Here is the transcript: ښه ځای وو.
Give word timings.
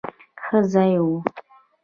ښه 0.43 0.57
ځای 0.71 0.91
وو. 1.05 1.17